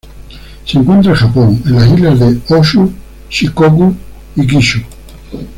Se 0.65 0.79
encuentra 0.79 1.11
en 1.11 1.15
Japón 1.17 1.61
en 1.63 1.75
las 1.75 1.87
islas 1.93 2.19
de 2.19 2.41
Honshu, 2.49 2.91
Shikoku 3.29 3.95
y 4.35 4.47
Kyushu. 4.47 4.81